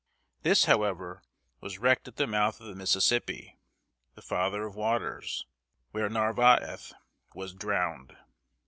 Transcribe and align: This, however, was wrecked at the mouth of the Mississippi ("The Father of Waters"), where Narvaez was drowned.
This, 0.41 0.65
however, 0.65 1.21
was 1.59 1.77
wrecked 1.77 2.07
at 2.07 2.15
the 2.15 2.25
mouth 2.25 2.59
of 2.59 2.65
the 2.65 2.73
Mississippi 2.73 3.59
("The 4.15 4.23
Father 4.23 4.65
of 4.65 4.73
Waters"), 4.75 5.45
where 5.91 6.09
Narvaez 6.09 6.91
was 7.35 7.53
drowned. 7.53 8.17